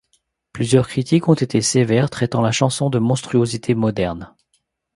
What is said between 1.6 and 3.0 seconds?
sévères traitant la chanson de